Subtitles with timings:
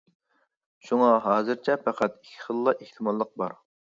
[0.87, 3.55] شۇڭا ھازىرچە پەقەت ئىككى خىللا ئېھتىماللىق بار.